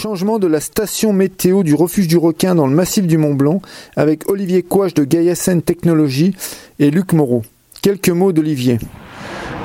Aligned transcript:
Changement 0.00 0.38
de 0.38 0.46
la 0.46 0.60
station 0.60 1.12
météo 1.12 1.64
du 1.64 1.74
refuge 1.74 2.06
du 2.06 2.16
requin 2.16 2.54
dans 2.54 2.68
le 2.68 2.72
massif 2.72 3.04
du 3.04 3.18
Mont 3.18 3.34
Blanc 3.34 3.60
avec 3.96 4.30
Olivier 4.30 4.62
Couage 4.62 4.94
de 4.94 5.02
Gaiasen 5.02 5.60
Technologies 5.60 6.36
et 6.78 6.92
Luc 6.92 7.12
Moreau. 7.12 7.42
Quelques 7.82 8.10
mots 8.10 8.30
d'Olivier. 8.30 8.78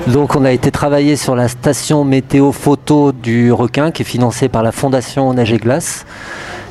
Donc 0.08 0.34
on 0.34 0.44
a 0.44 0.50
été 0.50 0.72
travailler 0.72 1.14
sur 1.14 1.36
la 1.36 1.46
station 1.46 2.02
météo 2.02 2.50
photo 2.50 3.12
du 3.12 3.52
requin 3.52 3.92
qui 3.92 4.02
est 4.02 4.04
financée 4.04 4.48
par 4.48 4.64
la 4.64 4.72
Fondation 4.72 5.32
Neige 5.34 5.52
et 5.52 5.58
Glace. 5.58 6.04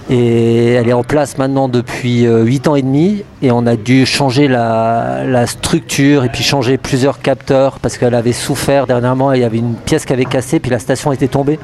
Et 0.09 0.73
elle 0.73 0.89
est 0.89 0.93
en 0.93 1.03
place 1.03 1.37
maintenant 1.37 1.69
depuis 1.69 2.23
8 2.23 2.27
euh, 2.27 2.69
ans 2.69 2.75
et 2.75 2.81
demi 2.81 3.23
et 3.41 3.51
on 3.51 3.65
a 3.65 3.75
dû 3.75 4.05
changer 4.05 4.47
la, 4.47 5.45
structure 5.47 6.25
et 6.25 6.29
puis 6.29 6.43
changer 6.43 6.77
plusieurs 6.77 7.21
capteurs 7.21 7.79
parce 7.79 7.97
qu'elle 7.97 8.15
avait 8.15 8.33
souffert 8.33 8.85
dernièrement, 8.85 9.31
il 9.31 9.41
y 9.41 9.43
avait 9.45 9.57
une 9.57 9.75
pièce 9.75 10.05
qui 10.05 10.13
avait 10.13 10.25
cassé 10.25 10.59
puis 10.59 10.71
la 10.71 10.79
station 10.79 11.11
était 11.13 11.27
tombée. 11.29 11.57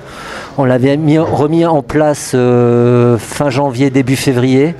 On 0.57 0.63
l'avait 0.63 0.95
remis 0.95 1.65
en 1.65 1.81
place 1.81 2.31
euh, 2.33 3.17
fin 3.17 3.49
janvier, 3.49 3.89
début 3.89 4.15
février. 4.15 4.73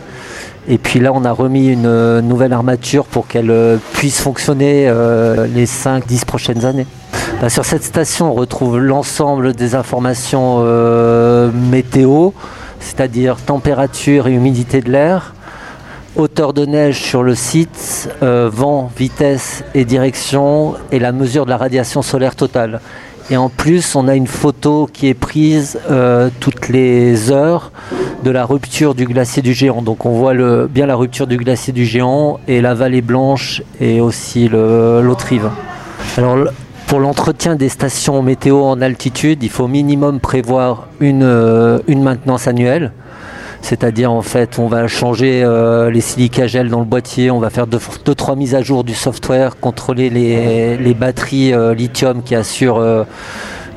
Et 0.67 0.77
puis 0.77 0.99
là, 0.99 1.11
on 1.13 1.25
a 1.25 1.31
remis 1.31 1.67
une 1.67 1.85
euh, 1.85 2.21
nouvelle 2.21 2.53
armature 2.53 3.05
pour 3.05 3.27
qu'elle 3.27 3.51
puisse 3.93 4.21
fonctionner 4.21 4.91
les 5.53 5.65
5-10 5.65 6.25
prochaines 6.25 6.65
années. 6.65 6.87
Bah, 7.41 7.49
sur 7.49 7.65
cette 7.65 7.83
station, 7.83 8.31
on 8.31 8.33
retrouve 8.33 8.79
l'ensemble 8.79 9.53
des 9.53 9.75
informations 9.75 10.63
météo, 11.53 12.31
c'est-à-dire 12.79 13.37
température 13.37 14.27
et 14.27 14.33
humidité 14.33 14.81
de 14.81 14.91
l'air, 14.91 15.33
hauteur 16.15 16.53
de 16.53 16.65
neige 16.65 17.01
sur 17.01 17.23
le 17.23 17.35
site, 17.35 18.09
euh, 18.23 18.49
vent, 18.51 18.91
vitesse 18.97 19.63
et 19.73 19.85
direction, 19.85 20.75
et 20.91 20.99
la 20.99 21.11
mesure 21.11 21.45
de 21.45 21.49
la 21.49 21.57
radiation 21.57 22.01
solaire 22.01 22.35
totale. 22.35 22.81
Et 23.31 23.37
en 23.37 23.49
plus, 23.49 23.95
on 23.95 24.07
a 24.07 24.15
une 24.15 24.27
photo 24.27 24.89
qui 24.91 25.07
est 25.07 25.13
prise 25.13 25.79
euh, 25.91 26.29
toutes 26.39 26.67
les 26.67 27.31
heures 27.31 27.71
de 28.23 28.31
la 28.31 28.43
rupture 28.45 28.95
du 28.95 29.05
glacier 29.05 29.43
du 29.43 29.53
géant. 29.53 29.81
Donc 29.83 30.05
on 30.05 30.11
voit 30.11 30.33
bien 30.67 30.87
la 30.87 30.95
rupture 30.95 31.27
du 31.27 31.37
glacier 31.37 31.71
du 31.71 31.85
géant 31.85 32.39
et 32.47 32.59
la 32.59 32.73
vallée 32.73 33.01
blanche 33.01 33.61
et 33.79 34.01
aussi 34.01 34.49
l'autre 34.49 35.25
rive. 35.27 35.49
Pour 36.89 36.99
l'entretien 36.99 37.55
des 37.55 37.69
stations 37.69 38.23
météo 38.23 38.63
en 38.63 38.81
altitude, 38.81 39.43
il 39.43 39.49
faut 39.49 39.65
au 39.65 39.67
minimum 39.67 40.19
prévoir 40.19 40.87
une, 40.99 41.21
euh, 41.21 41.77
une 41.87 42.01
maintenance 42.01 42.47
annuelle. 42.47 42.93
C'est-à-dire 43.61 44.11
en 44.11 44.23
fait 44.23 44.57
on 44.57 44.65
va 44.65 44.87
changer 44.87 45.43
euh, 45.43 45.91
les 45.91 46.01
silicagels 46.01 46.67
dans 46.69 46.79
le 46.79 46.85
boîtier, 46.85 47.29
on 47.29 47.39
va 47.39 47.51
faire 47.51 47.67
2-3 47.67 48.35
mises 48.35 48.55
à 48.55 48.63
jour 48.63 48.83
du 48.83 48.95
software, 48.95 49.59
contrôler 49.59 50.09
les, 50.09 50.93
batteries 50.95 51.53
euh, 51.53 51.75
lithium 51.75 52.23
qui 52.23 52.33
assurent 52.33 53.05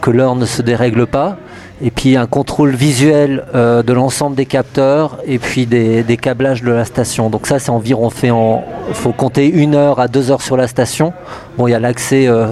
que 0.01 0.11
l'heure 0.11 0.35
ne 0.35 0.47
se 0.47 0.63
dérègle 0.63 1.07
pas 1.07 1.37
et 1.83 1.91
puis 1.91 2.16
un 2.16 2.27
contrôle 2.27 2.75
visuel 2.75 3.44
euh, 3.55 3.83
de 3.83 3.92
l'ensemble 3.92 4.36
des 4.36 4.47
capteurs 4.47 5.19
et 5.27 5.38
puis 5.38 5.66
des, 5.66 6.05
câblages 6.20 6.62
de 6.62 6.70
la 6.70 6.84
station. 6.84 7.28
Donc 7.28 7.47
ça 7.47 7.58
c'est 7.58 7.70
environ 7.70 8.08
fait 8.08 8.30
en 8.30 8.62
faut 8.92 9.12
compter 9.12 9.48
une 9.48 9.75
heure 9.75 9.98
à 9.98 10.06
deux 10.06 10.30
heures 10.30 10.42
sur 10.42 10.56
la 10.56 10.69
station. 10.69 11.12
Bon 11.58 11.66
il 11.66 11.72
y 11.72 11.75
a 11.75 11.80
l'accès, 11.80 12.28
euh, 12.28 12.47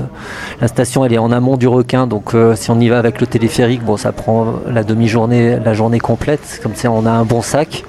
la 0.61 0.67
station 0.67 1.05
elle 1.05 1.13
est 1.13 1.19
en 1.19 1.31
amont 1.31 1.57
du 1.57 1.69
requin 1.69 2.09
donc 2.09 2.35
euh, 2.35 2.57
si 2.57 2.71
on 2.71 2.81
y 2.81 2.89
va 2.89 2.99
avec 2.99 3.21
le 3.21 3.27
téléphérique 3.27 3.85
bon 3.85 3.97
ça 3.97 4.11
prend 4.11 4.55
la 4.69 4.83
demi-journée, 4.83 5.59
la 5.65 5.75
journée 5.75 6.01
complète 6.01 6.61
comme 6.63 6.75
ça 6.75 6.91
on 6.91 7.07
a 7.07 7.11
un 7.11 7.25
bon 7.25 7.43
sac. 7.43 7.85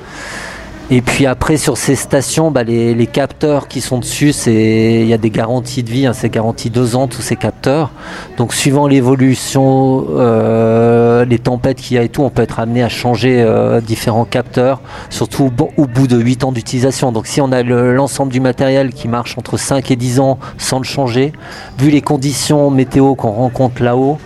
Et 0.94 1.02
puis 1.02 1.26
après 1.26 1.56
sur 1.56 1.78
ces 1.78 1.96
stations, 1.96 2.52
bah, 2.52 2.64
les, 2.64 3.08
capteurs 3.08 3.70
qui 3.70 3.80
sont 3.80 3.98
dessus, 3.98 4.34
il 4.46 5.06
y 5.06 5.14
a 5.14 5.18
des 5.18 5.30
garanties 5.30 5.84
de 5.84 5.90
vie, 5.90 6.06
hein, 6.06 6.12
c'est 6.12 6.28
garanti 6.28 6.70
deux 6.70 6.98
ans 6.98 7.08
tous 7.08 7.22
ces 7.22 7.38
capteurs. 7.38 7.92
Donc 8.36 8.54
suivant 8.54 8.88
l'évolution, 8.88 10.06
euh, 10.10 11.24
les 11.24 11.40
tempêtes 11.40 11.78
qu'il 11.78 11.96
y 11.96 11.98
a 11.98 12.04
et 12.04 12.10
tout, 12.10 12.24
on 12.24 12.30
peut 12.30 12.42
être 12.42 12.60
amené 12.60 12.84
à 12.84 12.90
changer 12.90 13.42
euh, 13.42 13.80
différents 13.80 14.26
capteurs, 14.26 14.82
surtout 15.10 15.50
au, 15.78 15.86
bout 15.88 16.08
de 16.08 16.18
8 16.18 16.44
ans 16.44 16.52
d'utilisation. 16.52 17.14
Donc 17.14 17.26
si 17.26 17.40
on 17.40 17.54
a 17.54 17.64
l'ensemble 17.64 18.34
du 18.34 18.42
matériel 18.42 18.92
qui 18.92 19.08
marche 19.08 19.38
entre 19.38 19.56
5 19.56 19.92
et 19.92 19.96
10 19.96 20.20
ans 20.20 20.40
sans 20.58 20.78
le 20.78 20.84
changer, 20.84 21.32
vu 21.80 21.90
les 21.90 22.02
conditions 22.02 22.70
météo 22.70 23.16
qu'on 23.16 23.32
rencontre 23.32 23.82
là-haut, 23.82 24.18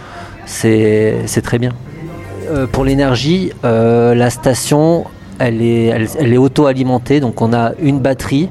c'est 0.48 1.42
très 1.44 1.60
bien. 1.60 1.74
Euh, 2.50 2.66
pour 2.66 2.86
l'énergie, 2.86 3.52
la 3.64 4.30
station 4.32 5.06
elle 5.40 5.62
est, 5.62 6.38
auto-alimentée, 6.38 7.20
donc 7.20 7.42
on 7.42 7.54
a 7.54 7.72
une 7.82 8.00
batterie, 8.00 8.50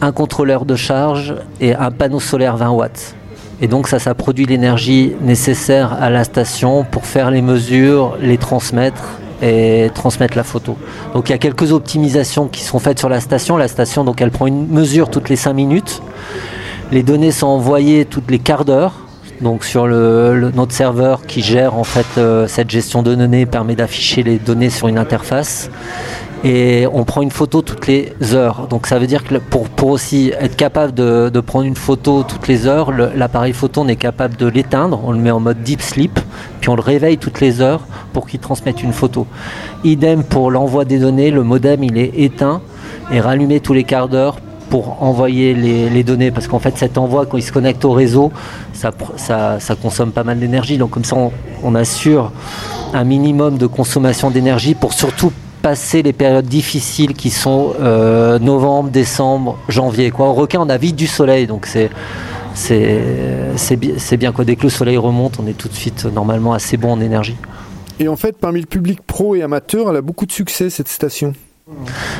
un 0.00 0.12
contrôleur 0.12 0.64
de 0.64 0.76
charge 0.76 1.34
et 1.60 1.74
un 1.74 1.90
panneau 1.90 2.20
solaire 2.20 2.56
20 2.56 2.70
watts. 2.70 3.14
Et 3.60 3.68
donc 3.68 3.88
ça, 3.88 3.98
ça 3.98 4.14
produit 4.14 4.46
l'énergie 4.46 5.12
nécessaire 5.22 5.92
à 5.92 6.10
la 6.10 6.24
station 6.24 6.84
pour 6.84 7.06
faire 7.06 7.30
les 7.30 7.42
mesures, 7.42 8.16
les 8.20 8.36
transmettre 8.36 9.18
et 9.42 9.90
transmettre 9.94 10.36
la 10.36 10.44
photo. 10.44 10.76
Donc 11.12 11.28
il 11.28 11.32
y 11.32 11.34
a 11.34 11.38
quelques 11.38 11.72
optimisations 11.72 12.48
qui 12.48 12.62
sont 12.62 12.78
faites 12.78 12.98
sur 12.98 13.08
la 13.08 13.20
station. 13.20 13.56
La 13.56 13.68
station, 13.68 14.04
donc 14.04 14.20
elle 14.20 14.30
prend 14.30 14.46
une 14.46 14.68
mesure 14.68 15.10
toutes 15.10 15.28
les 15.28 15.36
5 15.36 15.52
minutes. 15.52 16.02
Les 16.90 17.02
données 17.02 17.30
sont 17.30 17.46
envoyées 17.46 18.04
toutes 18.04 18.30
les 18.30 18.38
quarts 18.38 18.64
d'heure 18.64 19.03
donc 19.44 19.62
sur 19.62 19.86
notre 19.86 20.72
serveur 20.72 21.26
qui 21.26 21.42
gère 21.42 21.76
en 21.76 21.84
fait 21.84 22.06
euh, 22.16 22.48
cette 22.48 22.70
gestion 22.70 23.02
de 23.02 23.14
données 23.14 23.46
permet 23.46 23.76
d'afficher 23.76 24.22
les 24.22 24.38
données 24.38 24.70
sur 24.70 24.88
une 24.88 24.98
interface 24.98 25.70
et 26.42 26.86
on 26.92 27.04
prend 27.04 27.22
une 27.22 27.30
photo 27.30 27.62
toutes 27.62 27.86
les 27.86 28.12
heures. 28.32 28.66
Donc 28.68 28.86
ça 28.86 28.98
veut 28.98 29.06
dire 29.06 29.22
que 29.22 29.36
pour, 29.36 29.68
pour 29.68 29.90
aussi 29.90 30.32
être 30.40 30.56
capable 30.56 30.92
de, 30.92 31.28
de, 31.28 31.40
prendre 31.40 31.66
une 31.66 31.76
photo 31.76 32.22
toutes 32.22 32.48
les 32.48 32.66
heures, 32.66 32.90
l'appareil 32.92 33.52
photo 33.52 33.82
on 33.82 33.88
est 33.88 33.96
capable 33.96 34.36
de 34.36 34.46
l'éteindre, 34.46 35.00
on 35.04 35.12
le 35.12 35.18
met 35.18 35.30
en 35.30 35.40
mode 35.40 35.62
deep 35.62 35.82
sleep, 35.82 36.18
puis 36.60 36.70
on 36.70 36.74
le 36.74 36.82
réveille 36.82 37.18
toutes 37.18 37.40
les 37.40 37.60
heures 37.60 37.86
pour 38.12 38.26
qu'il 38.26 38.40
transmette 38.40 38.82
une 38.82 38.92
photo. 38.92 39.26
Idem 39.84 40.24
pour 40.24 40.50
l'envoi 40.50 40.84
des 40.84 40.98
données, 40.98 41.30
le 41.30 41.44
modem 41.44 41.84
il 41.84 41.98
est 41.98 42.12
éteint 42.16 42.62
et 43.12 43.20
rallumé 43.20 43.60
tous 43.60 43.74
les 43.74 43.84
quarts 43.84 44.08
d'heure 44.08 44.38
pour 44.74 45.04
envoyer 45.04 45.54
les, 45.54 46.02
données, 46.02 46.32
parce 46.32 46.48
qu'en 46.48 46.58
fait 46.58 46.76
cet 46.76 46.98
envoi, 46.98 47.26
quand 47.26 47.36
il 47.36 47.44
se 47.44 47.52
connecte 47.52 47.84
au 47.84 47.92
réseau, 47.92 48.32
ça, 48.72 48.90
consomme 49.80 50.10
pas 50.10 50.24
mal 50.24 50.40
d'énergie. 50.40 50.78
Donc 50.78 50.90
comme 50.90 51.04
ça, 51.04 51.14
on, 51.62 51.74
assure 51.76 52.32
un 52.92 53.04
minimum 53.04 53.56
de 53.56 53.68
consommation 53.68 54.32
d'énergie 54.32 54.74
pour 54.74 54.92
surtout 54.92 55.30
passer 55.62 56.02
les 56.02 56.12
périodes 56.12 56.46
difficiles 56.46 57.14
qui 57.14 57.30
sont 57.30 57.74
euh, 57.80 58.40
novembre, 58.40 58.90
décembre, 58.90 59.58
janvier. 59.68 60.10
Quoi. 60.10 60.30
Au 60.30 60.34
requin, 60.34 60.58
on 60.60 60.68
a 60.68 60.76
vite 60.76 60.96
du 60.96 61.06
soleil, 61.06 61.46
donc 61.46 61.66
c'est 61.66 61.90
c'est 62.56 64.16
bien 64.16 64.32
quoi. 64.32 64.44
Dès 64.44 64.56
que 64.56 64.64
le 64.64 64.70
soleil 64.70 64.96
remonte, 64.96 65.38
on 65.40 65.46
est 65.46 65.56
tout 65.56 65.68
de 65.68 65.74
suite 65.74 66.04
normalement 66.06 66.52
assez 66.52 66.76
bon 66.76 66.90
en 66.90 67.00
énergie. 67.00 67.36
Et 68.00 68.08
en 68.08 68.16
fait, 68.16 68.36
parmi 68.36 68.58
le 68.58 68.66
public 68.66 69.02
pro 69.06 69.36
et 69.36 69.42
amateur, 69.44 69.90
elle 69.90 69.96
a 69.98 70.02
beaucoup 70.02 70.26
de 70.26 70.32
succès 70.32 70.68
cette 70.68 70.88
station. 70.88 71.32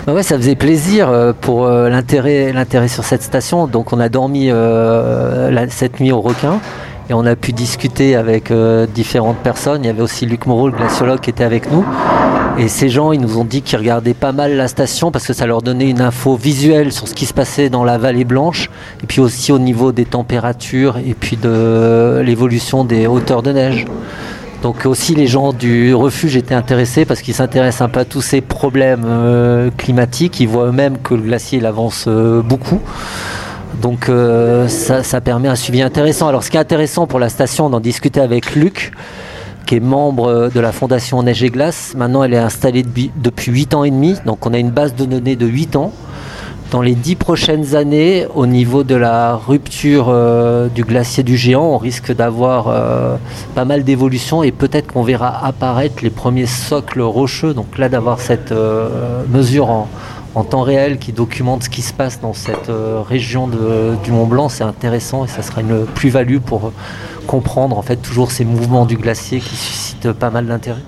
Bah 0.06 0.15
ouais, 0.15 0.22
ça 0.22 0.38
faisait 0.38 0.55
plaisir 0.55 1.10
euh, 1.10 1.34
pour 1.38 1.66
euh, 1.66 1.91
l'intérêt, 1.91 2.55
sur 2.88 3.05
cette 3.05 3.22
station. 3.22 3.66
Donc 3.66 3.93
on 3.93 4.00
a 4.00 4.09
dormi 4.09 4.50
euh, 4.50 5.66
cette 5.69 6.00
nuit 6.00 6.12
au 6.12 6.22
requin 6.22 6.60
et 7.10 7.15
on 7.15 7.27
a 7.27 7.37
pu 7.37 7.53
discuter 7.53 8.16
avec 8.16 8.50
différentes 8.94 9.37
personnes. 9.37 9.84
Il 9.84 9.87
y 9.87 9.91
avait 9.91 10.00
aussi 10.00 10.25
Luc 10.25 10.47
Moreau, 10.47 10.69
le 10.69 10.77
glaciologue, 10.77 11.21
qui 11.21 11.28
était 11.28 11.44
avec 11.44 11.71
nous. 11.71 11.84
Et 12.56 12.69
ces 12.69 12.88
gens, 12.88 13.12
ils 13.12 13.21
nous 13.21 13.37
ont 13.37 13.44
dit 13.44 13.60
qu'ils 13.60 13.78
regardaient 13.78 14.15
pas 14.15 14.33
mal 14.33 14.56
la 14.56 14.69
station 14.69 15.10
parce 15.10 15.27
que 15.27 15.34
ça 15.34 15.44
leur 15.44 15.60
donnait 15.60 15.91
une 15.91 16.00
info 16.00 16.37
visuelle 16.37 16.93
sur 16.93 17.06
ce 17.06 17.15
qui 17.15 17.27
se 17.27 17.34
passait 17.34 17.69
dans 17.69 17.84
la 17.84 17.99
vallée 17.99 18.25
blanche 18.25 18.71
et 19.03 19.06
puis 19.06 19.21
aussi 19.21 19.53
au 19.53 19.59
niveau 19.59 19.93
des 19.93 20.06
températures 20.06 20.97
et 20.97 21.12
puis 21.12 21.37
de 21.37 22.22
l'évolution 22.25 22.84
des 22.84 23.06
hauteurs 23.06 23.43
de 23.43 23.53
neige. 23.53 23.84
Donc 24.65 24.87
aussi 24.87 25.15
les 25.15 25.27
gens 25.27 25.53
du 25.53 25.95
refuge 25.95 26.39
étaient 26.39 26.55
intéressés 26.55 27.05
parce 27.05 27.21
qu'ils 27.21 27.35
s'intéressent 27.35 27.83
un 27.83 27.91
peu 27.91 28.01
à 28.01 28.07
tous 28.07 28.23
ces 28.23 28.41
problèmes 28.41 29.05
euh, 29.05 29.69
climatiques. 29.77 30.41
Ils 30.41 30.49
voient 30.49 30.69
eux-mêmes 30.69 30.97
que 30.97 31.13
le 31.13 31.21
glacier 31.21 31.63
avance 31.67 32.07
euh, 32.09 32.41
beaucoup. 32.41 32.81
Donc 33.83 34.09
euh, 34.09 34.67
ça, 34.69 35.21
permet 35.21 35.49
un 35.49 35.55
suivi 35.55 35.83
intéressant. 35.83 36.29
Alors 36.29 36.43
ce 36.43 36.51
qui 36.51 36.57
est 36.57 36.61
intéressant 36.61 37.07
pour 37.07 37.19
la 37.19 37.29
station, 37.29 37.69
d'en 37.69 37.79
discuter 37.79 38.23
avec 38.23 38.55
Luc, 38.55 38.93
qui 39.67 39.75
est 39.75 39.81
membre 39.81 40.49
de 40.49 40.61
la 40.61 40.73
fondation 40.73 41.23
Neige 41.23 41.43
et 41.43 41.51
Glace. 41.51 41.93
Maintenant 41.95 42.25
elle 42.25 42.33
est 42.33 42.39
installée 42.39 42.87
depuis 43.17 43.53
8 43.53 43.75
ans 43.75 43.84
et 43.84 43.91
demi. 43.91 44.17
Donc 44.25 44.47
on 44.47 44.55
a 44.55 44.59
une 44.59 44.71
base 44.71 44.95
de 44.95 45.05
données 45.05 45.37
de 45.37 45.47
8 45.47 45.77
ans 45.77 45.93
dans 46.74 46.82
les 46.82 46.97
dix 46.97 47.15
prochaines 47.15 47.76
années, 47.76 48.26
au 48.34 48.47
niveau 48.47 48.82
de 48.82 48.97
la 48.97 49.36
rupture 49.36 50.06
euh, 50.09 50.66
du 50.66 50.82
glacier 50.82 51.22
du 51.22 51.36
géant, 51.36 51.62
on 51.62 51.78
risque 51.78 52.12
d'avoir 52.12 52.66
euh, 52.66 53.15
pas 53.54 53.65
mal 53.65 53.84
d'évolutions 53.84 54.42
et 54.42 54.50
peut-être 54.50 54.92
qu'on 54.92 55.04
verra 55.04 55.47
apparaître 55.47 56.03
les 56.03 56.10
premiers 56.10 56.47
socles 56.47 57.00
rocheux. 57.00 57.54
Donc 57.54 57.78
là, 57.78 57.88
d'avoir 57.88 58.18
cette 58.18 58.50
euh, 58.50 59.22
mesure 59.28 59.71
en, 59.71 59.88
temps 60.50 60.62
réel 60.62 60.98
qui 60.98 61.12
documente 61.12 61.62
ce 61.62 61.71
qui 61.71 61.80
se 61.80 61.92
passe 61.92 62.21
dans 62.21 62.32
cette 62.32 62.72
région 63.09 63.47
du 63.47 64.10
Mont 64.10 64.26
Blanc, 64.26 64.48
c'est 64.48 64.65
intéressant 64.65 65.24
et 65.24 65.28
ça 65.28 65.42
sera 65.42 65.60
une 65.60 65.84
plus-value 65.84 66.38
pour 66.38 66.72
comprendre 67.28 67.78
en 67.78 67.82
fait 67.82 67.98
toujours 67.98 68.32
ces 68.32 68.44
mouvements 68.44 68.84
du 68.84 68.97
glacier 68.97 69.38
qui 69.38 69.54
suscitent 69.54 70.10
pas 70.10 70.30
mal 70.30 70.47
d'intérêt. 70.47 70.82